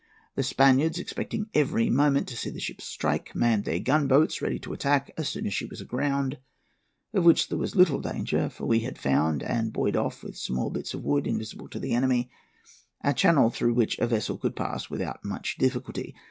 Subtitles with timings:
[0.33, 4.73] The Spaniards, expecting every moment to see the ship strike, manned their gunboats, ready to
[4.73, 6.39] attack as soon as she was aground;
[7.13, 10.71] of which there was little danger, for we had found, and buoyed off with small
[10.71, 12.31] bits of wood invisible to the enemy,
[13.03, 16.15] a channel through which a vessel could pass without much difficulty.